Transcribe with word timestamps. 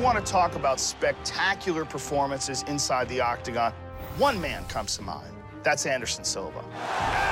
want 0.00 0.24
to 0.24 0.32
talk 0.32 0.56
about 0.56 0.80
spectacular 0.80 1.84
performances 1.84 2.62
inside 2.68 3.08
the 3.08 3.20
octagon, 3.20 3.72
one 4.18 4.40
man 4.40 4.64
comes 4.64 4.96
to 4.96 5.02
mind. 5.02 5.32
That's 5.62 5.84
Anderson 5.84 6.24
Silva. 6.24 6.64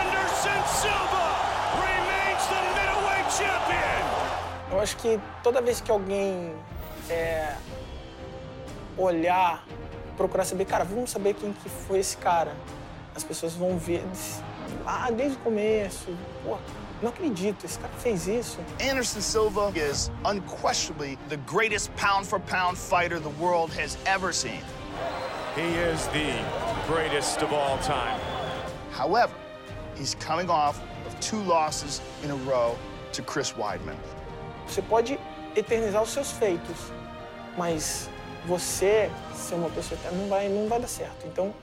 Anderson 0.01 0.61
Silva 0.67 1.27
remains 1.81 2.45
the 2.53 2.61
middleweight 2.77 3.29
champion. 3.33 4.05
Eu 4.71 4.81
acho 4.81 4.97
que 4.99 5.19
toda 5.43 5.63
vez 5.63 5.81
que 5.81 5.91
alguém 5.91 6.55
é, 7.09 7.55
olhar, 8.99 9.65
procurar 10.17 10.45
saber, 10.45 10.67
cara, 10.67 10.85
vamos 10.85 11.11
saber 11.11 11.35
quem 11.35 11.53
que 11.55 11.69
foi 11.71 12.01
esse 12.01 12.19
cara. 12.19 12.55
As 13.15 13.25
pessoas 13.25 13.55
vão 13.55 13.79
ver 13.79 14.05
lá 14.85 15.11
desde 15.11 15.37
o 15.39 15.41
começo. 15.41 16.15
Pô, 16.45 16.59
não 17.03 17.11
acredito, 17.11 17.65
esse 17.65 17.79
cara 17.79 17.93
fez 17.99 18.27
isso. 18.27 18.59
Anderson 18.81 19.21
Silva 19.21 19.73
is 19.75 20.11
unquestionably 20.25 21.19
the 21.29 21.37
greatest 21.47 21.95
pound 21.97 22.27
for 22.27 22.41
pound 22.41 22.77
fighter 22.77 23.21
the 23.21 23.35
world 23.41 23.73
has 23.73 23.97
ever 24.07 24.33
seen. 24.33 24.63
He 25.55 25.63
is 25.63 26.07
the 26.09 26.33
greatest 26.87 27.43
of 27.43 27.53
all 27.53 27.79
time. 27.79 28.21
However, 28.93 29.35
he's 29.97 30.15
coming 30.15 30.51
off 30.51 30.81
of 31.07 31.19
two 31.21 31.41
losses 31.43 32.01
in 32.23 32.31
a 32.31 32.37
row 32.37 32.77
to 33.13 33.23
Chris 33.23 33.53
Weidman. 33.53 33.97
Você 34.67 34.83
pode 34.83 35.19
eternizar 35.57 36.03
os 36.03 36.11
seus 36.11 36.31
feitos, 36.31 36.93
mas 37.57 38.09
você 38.47 39.11
ser 39.35 39.55
uma 39.55 39.71
pessoa 39.71 39.99
eterna 39.99 40.19
não 40.19 40.29
vai, 40.29 40.49
não 40.49 40.69
vai 40.69 40.81
dar 40.81 40.89
certo. 40.89 41.27
Então, 41.27 41.55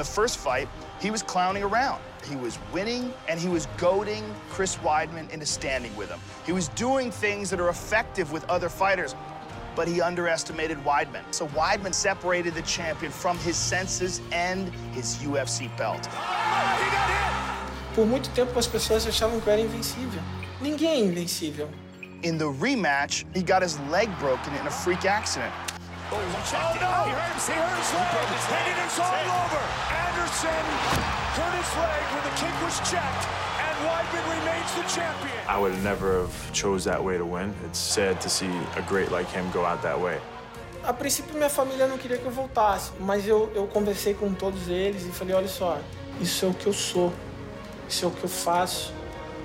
the 0.00 0.04
first 0.04 0.38
fight, 0.38 0.66
he 0.98 1.10
was 1.10 1.22
clowning 1.22 1.62
around. 1.62 2.00
He 2.28 2.34
was 2.34 2.58
winning 2.72 3.12
and 3.28 3.38
he 3.38 3.48
was 3.48 3.66
goading 3.76 4.24
Chris 4.48 4.76
Weidman 4.76 5.30
into 5.30 5.44
standing 5.44 5.94
with 5.94 6.08
him. 6.08 6.18
He 6.46 6.52
was 6.52 6.68
doing 6.68 7.10
things 7.10 7.50
that 7.50 7.60
are 7.60 7.68
effective 7.68 8.32
with 8.32 8.48
other 8.48 8.70
fighters, 8.70 9.14
but 9.76 9.86
he 9.86 10.00
underestimated 10.00 10.78
Weidman. 10.84 11.22
So 11.32 11.48
Weidman 11.48 11.92
separated 11.92 12.54
the 12.54 12.62
champion 12.62 13.12
from 13.12 13.38
his 13.38 13.56
senses 13.56 14.22
and 14.32 14.68
his 14.94 15.16
UFC 15.18 15.68
belt. 15.76 16.08
por 17.94 18.06
muito 18.06 18.30
tempo 18.30 18.58
as 18.58 18.66
pessoas 18.66 19.06
achavam 19.06 19.40
que 19.40 19.48
eu 19.48 19.52
era 19.52 19.60
invencível. 19.60 20.22
Ninguém 20.60 20.88
é 20.88 20.98
invencível. 21.00 21.68
In 22.22 22.38
the 22.38 22.44
rematch, 22.44 23.26
he 23.34 23.42
got 23.42 23.62
his 23.62 23.78
leg 23.90 24.08
broken 24.18 24.54
in 24.54 24.66
a 24.66 24.70
freak 24.70 25.06
accident. 25.06 25.52
Oh, 26.12 26.18
no! 26.18 27.06
He 27.06 27.12
hurt, 27.14 27.38
he 27.38 27.54
hurt 27.54 27.78
his 27.78 27.92
leg, 27.94 28.10
and 28.58 28.66
it 28.66 28.78
is 28.84 28.98
all 28.98 29.26
over. 29.42 29.62
Anderson 29.94 30.64
hurt 31.38 31.54
his 31.54 31.70
leg 31.78 32.02
when 32.10 32.22
the 32.26 32.34
kick 32.34 32.54
was 32.66 32.76
checked, 32.90 33.24
and 33.62 33.74
Weidman 33.86 34.24
remains 34.38 34.74
the 34.74 34.82
champion. 34.90 35.38
I 35.46 35.56
would 35.56 35.72
have 35.72 35.84
never 35.84 36.22
have 36.22 36.52
chose 36.52 36.82
that 36.84 37.02
way 37.02 37.16
to 37.16 37.24
win. 37.24 37.54
It's 37.64 37.78
sad 37.78 38.20
to 38.22 38.28
see 38.28 38.50
a 38.74 38.82
great 38.82 39.12
like 39.12 39.28
him 39.30 39.48
go 39.52 39.64
out 39.64 39.82
that 39.82 40.00
way. 40.00 40.18
A 40.82 40.92
princípio, 40.92 41.34
minha 41.34 41.48
família 41.50 41.86
não 41.86 41.96
queria 41.96 42.18
que 42.18 42.26
eu 42.26 42.32
voltasse, 42.32 42.90
mas 42.98 43.28
eu, 43.28 43.52
eu 43.54 43.68
conversei 43.68 44.14
com 44.14 44.34
todos 44.34 44.68
eles 44.68 45.06
e 45.06 45.10
falei: 45.10 45.34
olha 45.34 45.48
só, 45.48 45.78
isso 46.20 46.44
é 46.44 46.48
o 46.48 46.54
que 46.54 46.66
eu 46.66 46.72
sou, 46.72 47.12
isso 47.88 48.04
é 48.04 48.08
o 48.08 48.10
que 48.10 48.24
eu 48.24 48.30
faço. 48.30 48.92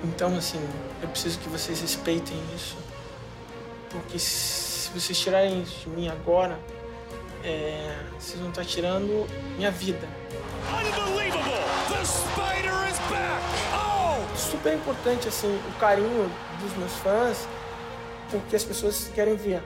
Então, 0.02 0.36
assim, 0.36 0.60
eu 1.00 1.08
preciso 1.08 1.38
que 1.38 1.48
vocês 1.48 1.80
respeitem 1.80 2.36
isso. 2.54 2.76
Porque 3.90 4.18
se 4.18 4.85
vocês 5.00 5.18
tirarem 5.18 5.62
isso 5.62 5.80
de 5.80 5.88
mim 5.90 6.08
agora, 6.08 6.58
é, 7.44 7.96
vocês 8.18 8.38
vão 8.40 8.48
estar 8.48 8.64
tirando 8.64 9.26
minha 9.56 9.70
vida. 9.70 10.08
Unbelievable! 10.68 11.52
The 11.88 12.04
Spider 12.04 12.90
is 12.90 12.98
back! 13.10 13.42
Oh! 13.74 14.36
Super 14.36 14.74
importante, 14.74 15.28
assim, 15.28 15.60
o 15.68 15.78
carinho 15.78 16.30
dos 16.60 16.76
meus 16.76 16.92
fãs, 16.94 17.46
porque 18.30 18.56
as 18.56 18.64
pessoas 18.64 19.10
querem 19.14 19.36
ver 19.36 19.62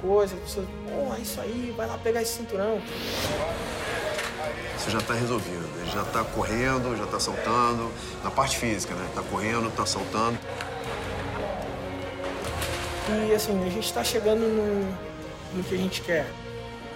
coisa, 0.00 0.34
as 0.34 0.40
pessoas, 0.40 0.66
oh, 0.92 1.14
é 1.14 1.20
isso 1.20 1.40
aí, 1.40 1.72
vai 1.76 1.86
lá 1.86 1.96
pegar 1.98 2.20
esse 2.20 2.34
cinturão. 2.34 2.80
Isso 4.76 4.90
já 4.90 4.98
está 4.98 5.14
resolvido. 5.14 5.66
Ele 5.80 5.90
já 5.90 6.02
está 6.02 6.22
correndo, 6.24 6.96
já 6.96 7.04
está 7.04 7.18
saltando. 7.18 7.90
Na 8.22 8.30
parte 8.30 8.58
física, 8.58 8.94
né? 8.94 9.06
Está 9.08 9.22
correndo, 9.22 9.68
está 9.68 9.86
saltando. 9.86 10.38
E 13.06 13.34
assim, 13.34 13.62
a 13.66 13.70
gente 13.70 13.86
está 13.86 14.02
chegando 14.02 14.40
no, 14.40 15.56
no 15.56 15.64
que 15.64 15.74
a 15.74 15.78
gente 15.78 16.00
quer. 16.00 16.26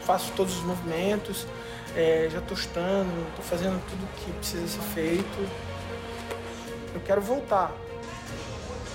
Faço 0.07 0.33
todos 0.35 0.57
os 0.57 0.63
movimentos, 0.63 1.47
é, 1.95 2.29
já 2.33 2.39
estou 2.39 2.57
estando, 2.57 3.29
estou 3.29 3.45
fazendo 3.45 3.79
tudo 3.91 4.09
que 4.17 4.33
precisa 4.33 4.67
ser 4.67 4.81
feito. 4.95 5.49
Eu 6.95 7.01
quero 7.03 7.21
voltar 7.21 7.71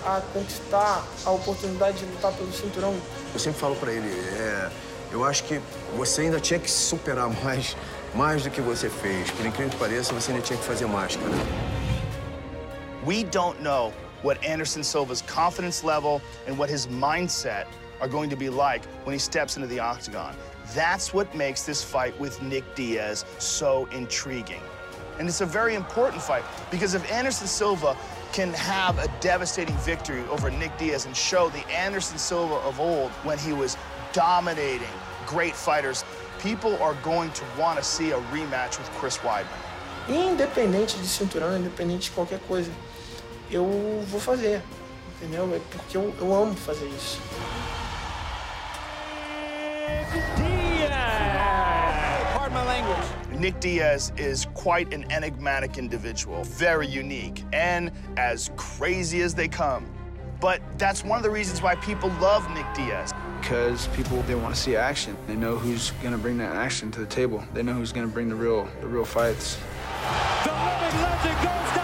a 0.04 0.22
conquistar 0.34 1.06
a 1.24 1.32
oportunidade 1.32 2.00
de 2.00 2.06
lutar 2.06 2.32
pelo 2.34 2.52
cinturão. 2.52 2.96
Eu 3.32 3.40
sempre 3.40 3.60
falo 3.60 3.76
para 3.76 3.92
ele, 3.92 4.10
é, 4.10 4.72
eu 5.12 5.24
acho 5.24 5.44
que 5.44 5.62
você 5.96 6.22
ainda 6.22 6.40
tinha 6.40 6.60
que 6.60 6.70
se 6.70 6.88
superar 6.88 7.30
mais, 7.44 7.78
mais 8.16 8.44
do 8.44 8.50
que 8.50 8.60
você 8.60 8.90
fez. 8.90 9.30
Por 9.30 9.46
incrível 9.46 9.70
que 9.70 9.78
pareça, 9.78 10.14
você 10.14 10.32
ainda 10.32 10.44
tinha 10.44 10.58
que 10.58 10.66
fazer 10.66 10.88
mais, 10.88 11.16
cara. 11.16 11.32
We 13.06 13.24
don't 13.26 13.62
know 13.62 13.94
what 14.24 14.44
Anderson 14.44 14.84
Silva's 14.84 15.22
confidence 15.22 15.84
level 15.84 16.22
and 16.48 16.58
what 16.58 16.70
his 16.70 16.88
mindset 16.88 17.68
are 18.02 18.08
going 18.08 18.30
to 18.30 18.36
be 18.36 18.50
like 18.50 18.84
when 19.06 19.14
he 19.14 19.20
steps 19.20 19.56
into 19.56 19.68
the 19.68 19.80
octagon. 19.80 20.36
That's 20.74 21.14
what 21.14 21.34
makes 21.36 21.64
this 21.64 21.84
fight 21.84 22.20
with 22.20 22.42
Nick 22.42 22.64
Diaz 22.76 23.26
so 23.38 23.88
intriguing. 23.92 24.62
And 25.20 25.28
it's 25.28 25.42
a 25.42 25.46
very 25.46 25.76
important 25.76 26.22
fight 26.22 26.44
because 26.72 26.96
if 26.96 27.12
Anderson 27.12 27.48
Silva 27.48 27.96
can 28.32 28.52
have 28.54 28.98
a 28.98 29.08
devastating 29.20 29.76
victory 29.78 30.24
over 30.32 30.50
Nick 30.50 30.76
Diaz 30.80 31.06
and 31.06 31.16
show 31.16 31.50
the 31.50 31.66
Anderson 31.70 32.18
Silva 32.18 32.56
of 32.56 32.80
old 32.80 33.12
when 33.24 33.38
he 33.38 33.54
was 33.54 33.78
dominating 34.12 34.88
great 35.28 35.56
fighters, 35.56 36.04
people 36.40 36.76
are 36.82 36.96
going 36.96 37.32
to 37.32 37.44
want 37.60 37.78
to 37.78 37.84
see 37.84 38.12
a 38.12 38.20
rematch 38.32 38.80
with 38.80 38.90
Chris 38.94 39.18
Weidman. 39.20 39.46
Independente 40.10 40.98
de 40.98 41.08
cinturão, 41.08 41.56
independente 41.56 42.10
de 42.10 42.12
qualquer 42.12 42.40
coisa, 42.48 42.72
eu 43.56 44.04
vou 44.08 44.20
fazer, 44.20 44.62
entendeu? 45.16 45.54
É 45.54 45.60
porque 45.72 45.98
eu, 45.98 46.14
eu 46.20 46.34
amo 46.34 46.56
fazer 46.56 46.88
isso. 46.88 47.20
Pardon 52.34 52.54
my 52.54 52.66
language. 52.66 53.40
Nick 53.40 53.60
Diaz 53.60 54.14
is 54.18 54.46
quite 54.54 54.94
an 54.94 55.06
enigmatic 55.12 55.78
individual, 55.78 56.44
very 56.44 56.88
unique, 56.88 57.44
and 57.52 57.92
as 58.18 58.50
crazy 58.56 59.22
as 59.22 59.34
they 59.34 59.48
come. 59.48 59.86
But 60.40 60.62
that's 60.78 61.04
one 61.04 61.18
of 61.18 61.24
the 61.24 61.30
reasons 61.30 61.62
why 61.62 61.76
people 61.76 62.10
love 62.22 62.50
Nick 62.54 62.66
Diaz. 62.74 63.14
because 63.44 63.88
people 63.88 64.22
they 64.22 64.36
want 64.36 64.56
to 64.56 64.60
see 64.60 64.78
action. 64.78 65.18
They 65.28 65.36
know 65.36 65.58
who's 65.58 65.92
going 66.02 66.14
to 66.14 66.18
bring 66.18 66.38
that 66.38 66.56
action 66.56 66.92
to 66.92 67.02
the 67.02 67.06
table. 67.06 67.44
They 67.54 67.62
know 67.62 67.74
who's 67.74 67.92
going 67.92 68.08
to 68.08 68.14
bring 68.14 68.30
the 68.30 68.36
real 68.36 68.68
the 68.80 68.88
real 68.88 69.04
fights. 69.04 69.58
The 70.46 70.52
living 70.52 71.02
legend 71.02 71.36
goes 71.36 71.76
down 71.76 71.83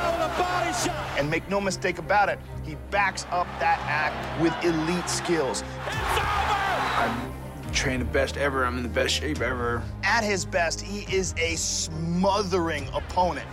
And 1.18 1.30
make 1.30 1.50
no 1.50 1.59
mistake 1.59 1.97
about 1.97 2.30
it, 2.30 2.40
he 2.63 2.75
backs 2.91 3.25
up 3.31 3.47
that 3.59 3.80
act 3.81 4.41
with 4.41 4.53
elite 4.63 5.09
skills. 5.09 5.63
I'm 5.88 7.34
trained 7.72 8.02
the 8.02 8.06
best 8.06 8.38
ever. 8.38 8.66
I'm 8.66 8.78
in 8.78 8.84
the 8.84 8.90
best 8.90 9.16
shape 9.16 9.41
ever. 9.41 9.81
At 10.03 10.24
his 10.24 10.46
best, 10.46 10.80
he 10.80 11.12
is 11.13 11.34
a 11.38 11.56
smothering 11.56 12.88
opponent. 12.94 13.47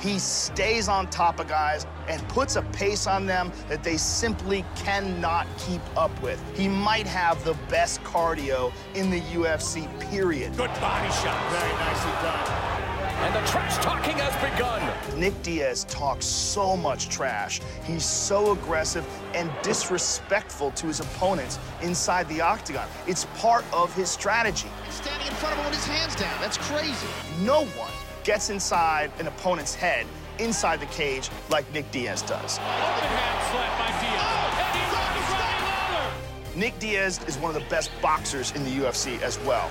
He 0.00 0.18
stays 0.18 0.88
on 0.88 1.08
top 1.08 1.40
of 1.40 1.48
guys 1.48 1.86
and 2.08 2.26
puts 2.28 2.56
a 2.56 2.62
pace 2.62 3.06
on 3.06 3.26
them 3.26 3.50
that 3.68 3.82
they 3.82 3.96
simply 3.96 4.64
cannot 4.74 5.46
keep 5.58 5.80
up 5.96 6.20
with. 6.20 6.42
He 6.54 6.68
might 6.68 7.06
have 7.06 7.42
the 7.44 7.54
best 7.70 8.02
cardio 8.02 8.72
in 8.94 9.10
the 9.10 9.20
UFC, 9.20 9.88
period. 10.10 10.56
Good 10.56 10.70
body 10.80 11.10
shot. 11.12 11.50
Very 11.52 11.72
nicely 11.74 12.12
done. 12.22 12.75
And 13.18 13.34
the 13.34 13.40
trash 13.50 13.76
talking 13.78 14.18
has 14.18 14.34
begun. 14.52 15.18
Nick 15.18 15.42
Diaz 15.42 15.84
talks 15.84 16.26
so 16.26 16.76
much 16.76 17.08
trash. 17.08 17.60
He's 17.84 18.04
so 18.04 18.52
aggressive 18.52 19.06
and 19.34 19.50
disrespectful 19.62 20.70
to 20.72 20.86
his 20.86 21.00
opponents 21.00 21.58
inside 21.82 22.28
the 22.28 22.42
octagon. 22.42 22.86
It's 23.06 23.24
part 23.36 23.64
of 23.72 23.94
his 23.94 24.10
strategy. 24.10 24.68
Standing 24.90 25.28
in 25.28 25.34
front 25.34 25.54
of 25.54 25.64
him 25.64 25.70
with 25.70 25.76
his 25.76 25.86
hands 25.86 26.14
down. 26.14 26.38
That's 26.42 26.58
crazy. 26.58 27.06
No 27.40 27.64
one 27.64 27.90
gets 28.22 28.50
inside 28.50 29.10
an 29.18 29.28
opponent's 29.28 29.74
head 29.74 30.06
inside 30.38 30.78
the 30.80 30.86
cage 30.86 31.30
like 31.48 31.70
Nick 31.72 31.90
Diaz 31.90 32.20
does. 32.20 32.58
Open 32.58 32.68
hand 32.68 33.50
slap 33.50 33.78
my 33.78 33.86
Diaz. 34.00 34.20
Oh, 34.20 34.60
and 34.60 34.76
he's 34.76 34.94
off 34.94 35.14
his 35.16 36.52
head. 36.52 36.56
Nick 36.58 36.78
Diaz 36.78 37.20
is 37.26 37.38
one 37.38 37.54
of 37.54 37.60
the 37.62 37.68
best 37.70 37.90
boxers 38.02 38.52
in 38.52 38.62
the 38.64 38.70
UFC 38.70 39.20
as 39.22 39.38
well. 39.40 39.68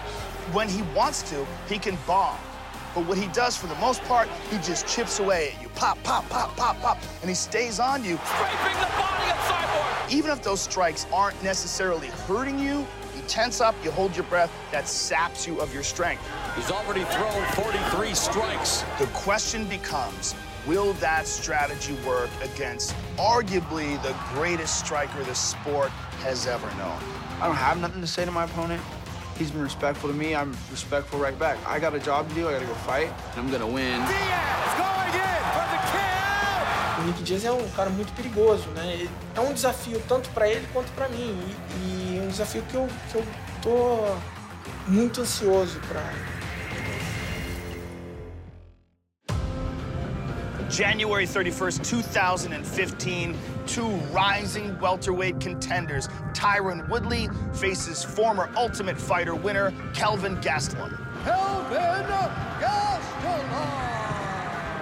When 0.52 0.68
he 0.68 0.82
wants 0.96 1.22
to, 1.30 1.46
he 1.70 1.78
can 1.78 1.98
bomb. 2.08 2.40
But 2.96 3.06
what 3.08 3.18
he 3.18 3.28
does 3.28 3.58
for 3.58 3.68
the 3.68 3.76
most 3.76 4.02
part, 4.06 4.30
he 4.50 4.58
just 4.60 4.88
chips 4.88 5.20
away 5.20 5.52
at 5.54 5.62
you. 5.62 5.68
Pop, 5.76 6.02
pop, 6.04 6.28
pop, 6.30 6.56
pop, 6.56 6.80
pop. 6.80 6.98
And 7.20 7.30
he 7.30 7.36
stays 7.36 7.78
on 7.78 8.06
you. 8.06 8.18
Scraping 8.26 8.80
the 8.80 8.88
body 8.96 9.30
of 9.30 9.38
Cyborg. 9.38 10.12
Even 10.12 10.32
if 10.32 10.42
those 10.42 10.62
strikes 10.62 11.06
aren't 11.12 11.42
necessarily 11.44 12.08
hurting 12.08 12.58
you, 12.58 12.88
you 13.14 13.22
tense 13.28 13.60
up, 13.60 13.76
you 13.84 13.92
hold 13.92 14.16
your 14.16 14.24
breath, 14.26 14.50
that 14.72 14.88
saps 14.88 15.46
you 15.46 15.60
of 15.60 15.74
your 15.74 15.84
strength. 15.84 16.24
He's 16.56 16.72
already 16.72 17.04
thrown 17.04 17.46
43 17.52 18.14
strikes. 18.14 18.86
The 18.98 19.08
question 19.08 19.68
becomes 19.68 20.34
will 20.66 20.94
that 20.94 21.28
strategy 21.28 21.96
work 22.08 22.30
against 22.42 22.96
arguably 23.18 24.02
the 24.04 24.16
greatest 24.34 24.80
striker 24.80 25.22
the 25.24 25.36
sport 25.36 25.90
has 26.24 26.48
ever 26.48 26.68
known? 26.78 26.98
I 27.42 27.48
don't 27.48 27.58
have 27.58 27.80
nothing 27.80 28.00
to 28.00 28.08
say 28.08 28.24
to 28.24 28.32
my 28.32 28.46
opponent. 28.46 28.82
He's 29.38 29.52
been 29.52 29.64
respectful 29.64 30.10
to 30.10 30.16
me. 30.16 30.34
I'm 30.34 30.56
respectful 30.72 31.20
right 31.20 31.38
back. 31.38 31.58
I 31.68 31.78
got 31.78 31.94
a 31.94 32.00
job 32.00 32.30
to 32.30 32.36
do. 32.36 32.48
I 32.48 32.54
got 32.54 32.62
to 32.62 32.66
go 32.66 32.74
fight. 32.74 33.10
And 33.36 33.42
I'm 33.42 33.52
gonna 33.52 33.68
win. 33.68 34.00
Diaz 34.08 34.74
going 34.80 35.14
in 35.14 35.44
for 35.52 35.66
the 35.72 35.80
kill! 35.92 37.04
O 37.04 37.08
Nick 37.08 37.24
Diaz 37.24 37.44
é 37.44 37.52
um 37.52 37.70
cara 37.72 37.90
muito 37.90 38.14
perigoso, 38.14 38.70
né? 38.70 39.10
É 39.36 39.40
um 39.42 39.54
desafio 39.54 40.02
tanto 40.08 40.30
pra 40.30 40.48
ele 40.48 40.66
quanto 40.72 40.90
pra 40.94 41.10
mim. 41.10 41.38
E, 41.82 42.16
e 42.16 42.22
um 42.24 42.30
desafio 42.30 42.64
que 42.64 42.76
eu, 42.76 42.88
que 43.12 43.16
eu 43.16 43.26
tô 43.62 44.16
muito 44.88 45.20
ansioso 45.22 45.82
pra, 45.88 46.02
January 50.70 51.26
31st, 51.26 51.84
2015, 51.84 53.38
two 53.68 53.88
rising 54.12 54.78
welterweight 54.80 55.40
contenders. 55.40 56.08
Tyron 56.34 56.88
Woodley 56.90 57.30
faces 57.54 58.04
former 58.04 58.50
Ultimate 58.56 59.00
Fighter 59.00 59.36
winner 59.36 59.74
Kelvin 59.94 60.38
Gastelum. 60.38 60.98
Kelvin 61.24 62.06
Gastelum! 62.60 63.66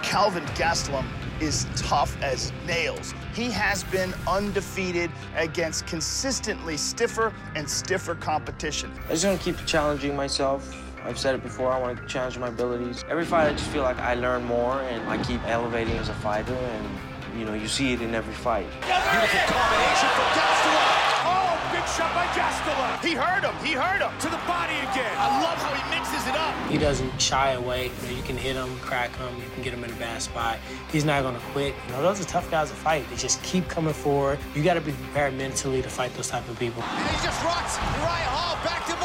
Kelvin 0.03 0.45
Gastelum 0.55 1.05
is 1.41 1.65
tough 1.75 2.15
as 2.21 2.51
nails. 2.65 3.13
He 3.33 3.49
has 3.51 3.83
been 3.85 4.13
undefeated 4.27 5.11
against 5.35 5.87
consistently 5.87 6.77
stiffer 6.77 7.33
and 7.55 7.69
stiffer 7.69 8.15
competition. 8.15 8.91
I'm 9.03 9.09
just 9.09 9.23
gonna 9.23 9.37
keep 9.37 9.57
challenging 9.65 10.15
myself. 10.15 10.82
I've 11.05 11.19
said 11.19 11.35
it 11.35 11.43
before, 11.43 11.69
I 11.69 11.79
want 11.79 11.97
to 11.99 12.05
challenge 12.05 12.37
my 12.37 12.47
abilities. 12.47 13.03
Every 13.09 13.25
fight, 13.25 13.49
I 13.49 13.51
just 13.51 13.69
feel 13.69 13.83
like 13.83 13.99
I 13.99 14.13
learn 14.13 14.43
more 14.45 14.79
and 14.81 15.07
I 15.09 15.21
keep 15.21 15.43
elevating 15.45 15.97
as 15.97 16.07
a 16.07 16.13
fighter, 16.15 16.53
and 16.53 16.89
you 17.37 17.45
know, 17.45 17.53
you 17.53 17.67
see 17.67 17.91
it 17.93 18.01
in 18.01 18.15
every 18.15 18.33
fight. 18.33 18.67
Beautiful 18.81 19.39
combination 19.51 20.09
from 20.15 20.29
Gastelum! 20.31 21.03
Oh, 21.27 21.59
big 21.73 21.85
shot 21.91 22.13
by 22.15 22.25
Gastelum! 22.31 23.03
He 23.03 23.15
heard 23.15 23.43
him, 23.43 23.53
he 23.65 23.73
heard 23.73 24.01
him. 24.01 24.17
To 24.19 24.29
the 24.29 24.39
body 24.47 24.75
again! 24.75 25.11
I 25.17 25.41
love 25.43 25.57
how 25.57 25.73
he 25.73 25.83
mixes 25.93 26.25
it 26.25 26.35
up. 26.35 26.71
He 26.71 26.77
doesn't 26.77 27.21
shy 27.21 27.51
away. 27.51 27.91
You, 28.01 28.07
know, 28.07 28.15
you 28.15 28.23
can 28.23 28.37
hit 28.37 28.55
him, 28.55 28.73
crack 28.77 29.13
him, 29.17 29.35
you 29.35 29.49
can 29.55 29.63
get 29.63 29.73
him 29.73 29.83
in 29.83 29.91
a 29.91 29.95
bad 29.95 30.21
spot. 30.21 30.57
He's 30.89 31.03
not 31.03 31.23
going 31.23 31.35
to 31.35 31.41
quit. 31.47 31.75
You 31.87 31.93
know, 31.93 32.01
those 32.01 32.21
are 32.21 32.25
tough 32.25 32.49
guys 32.49 32.69
to 32.69 32.75
fight. 32.77 33.09
They 33.09 33.17
just 33.17 33.43
keep 33.43 33.67
coming 33.67 33.93
forward. 33.93 34.39
You 34.55 34.63
got 34.63 34.75
to 34.75 34.81
be 34.81 34.93
prepared 34.93 35.33
mentally 35.33 35.81
to 35.81 35.89
fight 35.89 36.13
those 36.13 36.29
type 36.29 36.47
of 36.47 36.57
people. 36.57 36.81
And 36.81 37.09
he 37.09 37.25
just 37.25 37.43
rocks. 37.43 37.75
Uriah 37.75 38.31
Hall 38.31 38.55
backed 38.63 38.89
him 38.89 39.02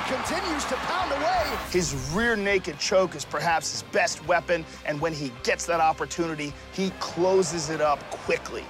up. 0.00 0.06
Continues 0.06 0.64
to 0.66 0.74
pound 0.76 1.12
away. 1.12 1.58
His 1.70 1.94
rear 2.12 2.36
naked 2.36 2.78
choke 2.78 3.14
is 3.14 3.24
perhaps 3.24 3.70
his 3.72 3.82
best 3.92 4.24
weapon, 4.26 4.64
and 4.86 5.00
when 5.00 5.12
he 5.12 5.32
gets 5.42 5.66
that 5.66 5.80
opportunity, 5.80 6.52
he 6.72 6.90
closes 7.00 7.70
it 7.70 7.80
up 7.80 7.98
quickly. 8.10 8.64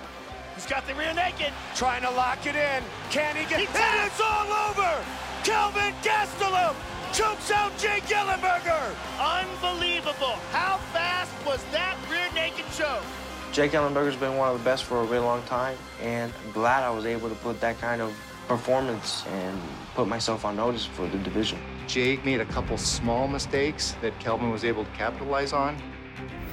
He's 0.55 0.67
got 0.67 0.87
the 0.87 0.95
rear 0.95 1.15
naked. 1.15 1.53
Trying 1.77 2.03
to 2.03 2.11
lock 2.11 2.45
it 2.47 2.57
in. 2.57 2.83
Can 3.11 3.37
he 3.37 3.45
get 3.45 3.59
He 3.61 3.65
it? 3.65 3.71
tapped. 3.71 4.07
It's 4.13 4.21
all 4.21 4.71
over! 4.71 5.05
Kelvin 5.45 5.95
Gastelum 6.03 6.75
chokes 7.13 7.51
out 7.51 7.77
Jake 7.79 8.03
Ellenberger! 8.05 8.95
Unbelievable. 9.21 10.35
How 10.53 10.79
fast 10.93 11.31
was 11.47 11.63
that 11.73 11.97
rear 12.11 12.27
naked 12.35 12.65
choke? 12.77 13.05
Jake 13.53 13.73
Ellenberger's 13.73 14.17
been 14.17 14.37
one 14.37 14.51
of 14.51 14.59
the 14.59 14.65
best 14.65 14.85
for 14.85 15.01
a 15.01 15.05
really 15.05 15.25
long 15.25 15.43
time, 15.45 15.77
and 16.03 16.33
I'm 16.45 16.53
glad 16.53 16.83
I 16.83 16.91
was 16.91 17.07
able 17.07 17.29
to 17.29 17.35
put 17.37 17.61
that 17.61 17.81
kind 17.81 18.03
of 18.03 18.13
performance 18.49 19.25
and 19.27 19.61
put 19.95 20.09
myself 20.09 20.45
on 20.45 20.57
notice 20.57 20.87
for 20.87 21.07
the 21.07 21.19
division. 21.19 21.59
Jake 21.87 22.25
made 22.25 22.41
a 22.41 22.47
couple 22.47 22.77
small 22.79 23.29
mistakes 23.29 23.95
that 24.01 24.19
Kelvin 24.19 24.51
was 24.51 24.65
able 24.65 24.85
to 24.85 24.91
capitalize 24.93 25.53
on. 25.53 25.77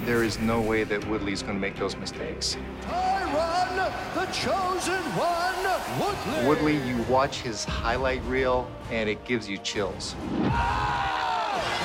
There 0.03 0.23
is 0.23 0.37
no 0.39 0.61
way 0.61 0.83
that 0.83 1.07
Woodley's 1.07 1.41
going 1.41 1.55
to 1.55 1.59
make 1.59 1.77
those 1.77 1.95
mistakes. 1.95 2.57
Tyron, 2.81 3.93
the 4.13 4.25
chosen 4.31 5.01
one, 5.15 5.55
Woodley. 5.99 6.47
Woodley, 6.47 6.87
you 6.87 7.01
watch 7.03 7.41
his 7.41 7.63
highlight 7.63 8.23
reel 8.25 8.69
and 8.91 9.09
it 9.09 9.23
gives 9.25 9.47
you 9.49 9.57
chills. 9.57 10.15
Ah! 10.43 11.15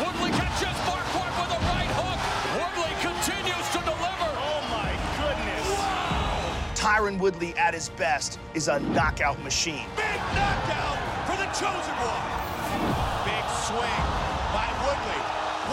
Woodley 0.00 0.30
catches 0.30 0.76
Marquardt 0.86 1.34
with 1.40 1.56
a 1.56 1.60
right 1.66 1.86
hook. 1.94 2.09
Tyron 7.00 7.18
Woodley 7.18 7.54
at 7.56 7.72
his 7.72 7.88
best 7.96 8.38
is 8.52 8.68
a 8.68 8.78
knockout 8.78 9.42
machine. 9.42 9.86
Big 9.96 10.20
knockout 10.36 11.00
for 11.24 11.36
the 11.40 11.48
chosen 11.56 11.96
one. 11.96 12.28
Big 13.24 13.44
swing 13.64 14.04
by 14.52 14.68
Woodley. 14.84 15.22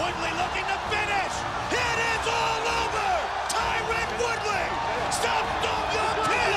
Woodley 0.00 0.32
looking 0.40 0.64
to 0.64 0.78
finish. 0.88 1.34
It 1.68 1.98
is 2.16 2.24
all 2.32 2.64
over. 2.80 3.12
Tyron 3.52 4.08
Woodley. 4.16 4.66
Stop 5.12 5.44
Dong 5.62 5.84
Pin. 5.92 6.48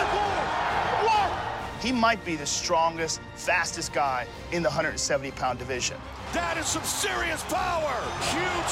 He 1.81 1.91
might 1.91 2.23
be 2.23 2.37
the 2.37 2.45
strongest, 2.45 3.19
fastest 3.35 3.91
guy 3.91 4.25
in 4.53 4.63
the 4.63 4.69
170 4.69 5.31
pound 5.31 5.59
division. 5.59 5.97
That 6.31 6.57
is 6.57 6.67
some 6.67 6.83
serious 6.83 7.43
power. 7.49 7.91
Huge 8.31 8.67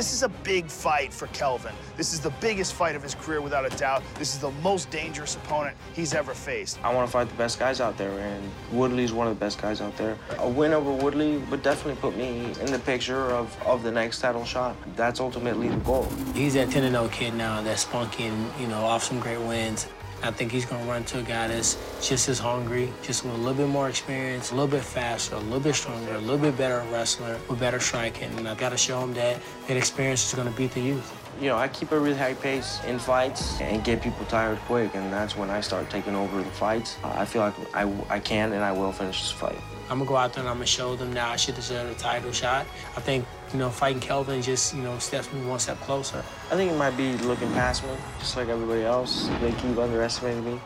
This 0.00 0.14
is 0.14 0.22
a 0.22 0.30
big 0.30 0.68
fight 0.68 1.12
for 1.12 1.26
Kelvin. 1.26 1.74
This 1.98 2.14
is 2.14 2.20
the 2.20 2.30
biggest 2.40 2.72
fight 2.72 2.96
of 2.96 3.02
his 3.02 3.14
career 3.14 3.42
without 3.42 3.70
a 3.70 3.76
doubt. 3.76 4.02
This 4.18 4.32
is 4.32 4.40
the 4.40 4.50
most 4.62 4.90
dangerous 4.90 5.36
opponent 5.36 5.76
he's 5.92 6.14
ever 6.14 6.32
faced. 6.32 6.82
I 6.82 6.94
want 6.94 7.06
to 7.06 7.12
fight 7.12 7.28
the 7.28 7.34
best 7.34 7.58
guys 7.58 7.82
out 7.82 7.98
there, 7.98 8.18
and 8.18 8.50
Woodley's 8.72 9.12
one 9.12 9.26
of 9.26 9.38
the 9.38 9.38
best 9.38 9.60
guys 9.60 9.82
out 9.82 9.94
there. 9.98 10.16
A 10.38 10.48
win 10.48 10.72
over 10.72 10.90
Woodley 10.90 11.36
would 11.50 11.62
definitely 11.62 12.00
put 12.00 12.16
me 12.16 12.46
in 12.62 12.72
the 12.72 12.78
picture 12.78 13.30
of, 13.30 13.54
of 13.66 13.82
the 13.82 13.92
next 13.92 14.20
title 14.20 14.46
shot. 14.46 14.74
That's 14.96 15.20
ultimately 15.20 15.68
the 15.68 15.76
goal. 15.76 16.08
He's 16.32 16.54
that 16.54 16.70
10 16.70 16.90
0 16.90 17.08
kid 17.08 17.34
now 17.34 17.60
that's 17.60 17.82
spunky 17.82 18.24
and, 18.24 18.50
you 18.58 18.68
know, 18.68 18.80
off 18.80 19.04
some 19.04 19.20
great 19.20 19.40
wins. 19.40 19.86
I 20.22 20.30
think 20.30 20.52
he's 20.52 20.66
going 20.66 20.84
to 20.84 20.90
run 20.90 21.04
to 21.04 21.20
a 21.20 21.22
guy 21.22 21.48
that's 21.48 21.78
just 22.06 22.28
as 22.28 22.38
hungry, 22.38 22.92
just 23.02 23.24
with 23.24 23.32
a 23.32 23.36
little 23.36 23.54
bit 23.54 23.68
more 23.68 23.88
experience, 23.88 24.50
a 24.50 24.54
little 24.54 24.68
bit 24.68 24.82
faster, 24.82 25.36
a 25.36 25.38
little 25.38 25.60
bit 25.60 25.74
stronger, 25.74 26.14
a 26.14 26.18
little 26.18 26.38
bit 26.38 26.56
better 26.58 26.84
wrestler 26.90 27.38
with 27.48 27.58
better 27.58 27.80
striking. 27.80 28.30
And 28.36 28.46
I 28.46 28.54
got 28.54 28.70
to 28.70 28.76
show 28.76 29.00
him 29.00 29.14
that 29.14 29.40
that 29.66 29.76
experience 29.76 30.26
is 30.28 30.34
going 30.34 30.50
to 30.50 30.56
beat 30.56 30.72
the 30.72 30.80
youth. 30.80 31.16
You 31.40 31.46
know, 31.46 31.56
I 31.56 31.68
keep 31.68 31.90
a 31.92 31.98
really 31.98 32.18
high 32.18 32.34
pace 32.34 32.80
in 32.84 32.98
fights 32.98 33.58
and 33.62 33.82
get 33.82 34.02
people 34.02 34.26
tired 34.26 34.58
quick, 34.66 34.94
and 34.94 35.10
that's 35.10 35.36
when 35.36 35.48
I 35.48 35.62
start 35.62 35.88
taking 35.88 36.14
over 36.14 36.42
the 36.42 36.50
fights. 36.50 36.98
Uh, 37.02 37.14
I 37.16 37.24
feel 37.24 37.40
like 37.40 37.54
I, 37.74 37.90
I 38.10 38.18
can 38.18 38.52
and 38.52 38.62
I 38.62 38.72
will 38.72 38.92
finish 38.92 39.22
this 39.22 39.30
fight. 39.30 39.56
I'm 39.88 39.98
gonna 39.98 40.08
go 40.08 40.16
out 40.16 40.34
there 40.34 40.42
and 40.42 40.50
I'm 40.50 40.56
gonna 40.56 40.66
show 40.66 40.94
them 40.96 41.12
now 41.12 41.30
I 41.30 41.36
should 41.36 41.54
deserve 41.54 41.90
a 41.90 41.94
title 41.94 42.30
shot. 42.30 42.66
I 42.96 43.00
think, 43.00 43.24
you 43.52 43.58
know, 43.58 43.70
fighting 43.70 44.00
Kelvin 44.00 44.42
just, 44.42 44.74
you 44.74 44.82
know, 44.82 44.98
steps 44.98 45.32
me 45.32 45.44
one 45.46 45.58
step 45.58 45.78
closer. 45.80 46.24
I 46.50 46.56
think 46.56 46.70
it 46.72 46.76
might 46.76 46.96
be 46.96 47.16
looking 47.18 47.50
past 47.52 47.84
me, 47.84 47.90
just 48.18 48.36
like 48.36 48.48
everybody 48.48 48.82
else. 48.82 49.28
They 49.40 49.52
keep 49.52 49.76
underestimating 49.76 50.44
me, 50.44 50.60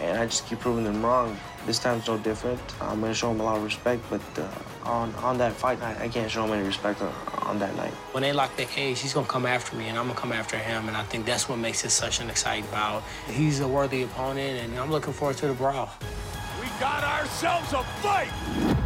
and 0.00 0.18
I 0.18 0.26
just 0.26 0.46
keep 0.46 0.60
proving 0.60 0.84
them 0.84 1.04
wrong. 1.04 1.36
This 1.66 1.78
time's 1.78 2.06
no 2.08 2.18
different. 2.18 2.60
I'm 2.80 3.00
gonna 3.00 3.14
show 3.14 3.28
them 3.28 3.40
a 3.40 3.44
lot 3.44 3.56
of 3.56 3.64
respect, 3.64 4.02
but 4.10 4.20
uh, 4.36 4.48
on 4.84 5.14
on 5.16 5.38
that 5.38 5.52
fight 5.52 5.78
night, 5.80 5.98
I 6.00 6.08
can't 6.08 6.30
show 6.30 6.42
them 6.42 6.52
any 6.52 6.66
respect 6.66 7.00
on, 7.02 7.14
on 7.42 7.58
that 7.60 7.76
night. 7.76 7.92
When 8.12 8.22
they 8.22 8.32
lock 8.32 8.56
the 8.56 8.64
cage, 8.64 9.00
he's 9.00 9.12
gonna 9.12 9.26
come 9.26 9.46
after 9.46 9.76
me 9.76 9.88
and 9.88 9.98
I'm 9.98 10.08
gonna 10.08 10.18
come 10.18 10.32
after 10.32 10.56
him. 10.56 10.88
And 10.88 10.96
I 10.96 11.04
think 11.04 11.24
that's 11.24 11.48
what 11.48 11.58
makes 11.58 11.84
it 11.84 11.90
such 11.90 12.20
an 12.20 12.30
exciting 12.30 12.68
bout. 12.70 13.04
He's 13.28 13.60
a 13.60 13.68
worthy 13.68 14.02
opponent 14.02 14.60
and 14.60 14.78
I'm 14.78 14.90
looking 14.90 15.12
forward 15.12 15.36
to 15.38 15.46
the 15.46 15.54
brawl. 15.54 15.90
We 16.60 16.66
got 16.80 17.04
ourselves 17.04 17.72
a 17.72 17.84
fight. 18.02 18.82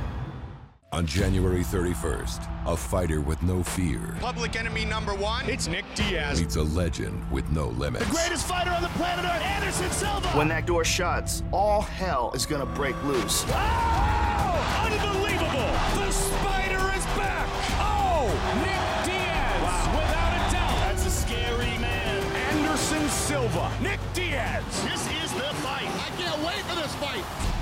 On 0.97 1.05
January 1.05 1.61
31st, 1.63 2.49
a 2.65 2.75
fighter 2.75 3.21
with 3.21 3.43
no 3.43 3.63
fear 3.63 4.17
Public 4.19 4.57
enemy 4.57 4.87
number 4.87 5.15
one. 5.15 5.47
It's 5.47 5.69
Nick 5.69 5.85
Diaz. 5.95 6.41
meets 6.41 6.57
a 6.57 6.63
legend 6.63 7.31
with 7.31 7.47
no 7.51 7.67
limits. 7.69 8.07
The 8.07 8.13
greatest 8.13 8.47
fighter 8.47 8.71
on 8.71 8.81
the 8.83 8.89
planet 8.97 9.27
Earth, 9.27 9.43
Anderson 9.43 9.91
Silva. 9.91 10.27
When 10.29 10.49
that 10.49 10.65
door 10.65 10.87
shuts, 10.87 11.43
all 11.53 11.83
hell 11.83 12.33
is 12.35 12.47
gonna 12.47 12.65
break 12.65 12.97
loose. 13.05 13.45
Oh, 13.49 14.89
unbelievable. 14.91 15.69
The 16.01 16.11
spider 16.11 16.97
is 16.97 17.05
back. 17.13 17.47
Oh, 17.77 18.33
Nick 18.65 19.05
Diaz. 19.05 19.63
wow. 19.63 20.01
Without 20.01 20.33
a 20.33 20.51
doubt. 20.51 20.77
That's 20.89 21.05
a 21.05 21.11
scary 21.11 21.77
man. 21.77 22.25
Anderson 22.57 23.07
Silva. 23.11 23.71
Nick 23.83 24.01
Diaz. 24.15 24.65
This 24.85 25.07
is 25.23 25.31
the 25.35 25.53
fight. 25.61 25.91
I 25.93 26.09
can't 26.17 26.41
wait 26.43 26.65
for 26.65 26.75
this 26.75 26.95
fight. 26.95 27.56